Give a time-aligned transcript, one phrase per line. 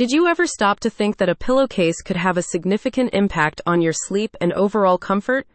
[0.00, 3.82] Did you ever stop to think that a pillowcase could have a significant impact on
[3.82, 5.46] your sleep and overall comfort?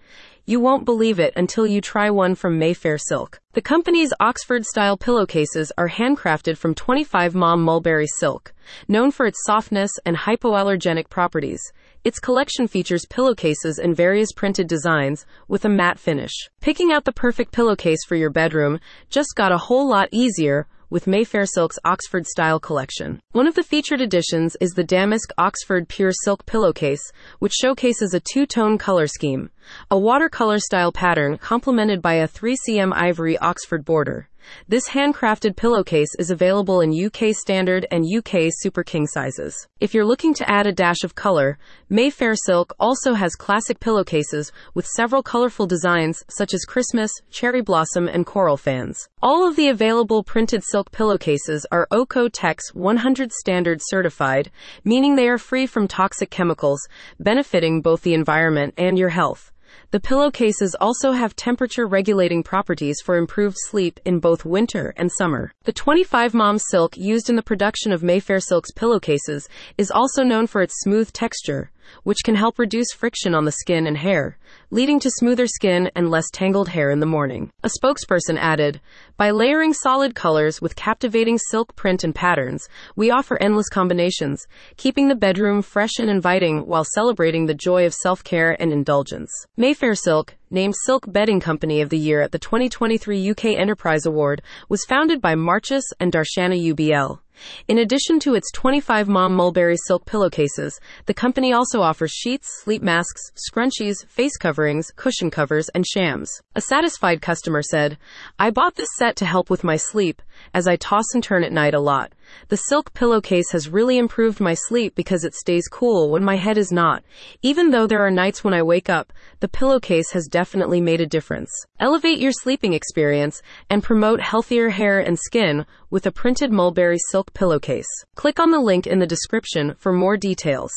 [0.45, 3.39] You won't believe it until you try one from Mayfairsilk.
[3.53, 8.54] The company's Oxford style pillowcases are handcrafted from 25 momme mulberry silk,
[8.88, 11.64] known for its softness and hypoallergenic properties.
[12.04, 16.52] Its collection features pillowcases in various printed designs with a matte finish.
[16.62, 21.07] Picking out the perfect pillowcase for your bedroom just got a whole lot easier with
[21.07, 23.20] Mayfairsilk's Oxford Style collection.
[23.34, 28.22] One of the featured additions is the Damask Oxford Pure Silk pillowcase, which showcases a
[28.22, 29.50] two tone color scheme,
[29.91, 34.29] a watercolor style pattern complemented by a 3cm ivory Oxford border.
[34.67, 39.67] This handcrafted pillowcase is available in UK standard and UK super king sizes.
[39.79, 41.57] If you're looking to add a dash of color,
[41.91, 48.25] Mayfairsilk also has classic pillowcases with several colorful designs such as Christmas, cherry blossom, and
[48.25, 49.07] coral fans.
[49.21, 54.52] All of the available printed silk pillowcases are OEKO-TEX 100 standard certified,
[54.83, 56.88] meaning they are free from toxic chemicals,
[57.19, 59.52] benefiting both the environment and your health.
[59.92, 65.52] The pillowcases also have temperature regulating properties for improved sleep in both winter and summer.
[65.64, 70.62] The 25 momme silk used in the production of Mayfairsilk's pillowcases is also known for
[70.62, 71.72] its smooth texture,
[72.03, 74.38] which can help reduce friction on the skin and hair,
[74.72, 77.52] leading to smoother skin and less tangled hair in the morning.
[77.64, 78.81] A spokesperson added,
[79.17, 84.45] By layering solid colors with captivating silk print and patterns, we offer endless combinations,
[84.78, 89.31] keeping the bedroom fresh and inviting while celebrating the joy of self care and indulgence.
[89.58, 94.86] Mayfairsilk, named Silk Bedding Company of the Year at the 2023 UK Enterprise Award, was
[94.86, 97.19] founded by Marcus and Darshana UBL.
[97.67, 102.81] In addition to its 25 Momme Mulberry silk pillowcases, the company also offers sheets, sleep
[102.81, 106.30] masks, scrunchies, face coverings, cushion covers, and shams.
[106.56, 107.97] A satisfied customer said,
[108.39, 110.22] I bought this set to help with my sleep,
[110.53, 112.13] as I toss and turn at night a lot.
[112.50, 116.58] The silk pillowcase has really improved my sleep because it stays cool when my head
[116.58, 117.04] is not.
[117.42, 121.08] Even though there are nights when I wake up, the pillowcase has definitely made a
[121.08, 121.50] difference.
[121.80, 127.34] Elevate your sleeping experience and promote healthier hair and skin with a printed mulberry silk
[127.34, 127.88] pillowcase.
[128.16, 130.72] Click on the link in the description for more details.